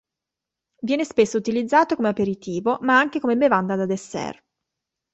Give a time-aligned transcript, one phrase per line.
[0.79, 4.43] Viene spesso utilizzato come aperitivo, ma anche come bevanda da dessert.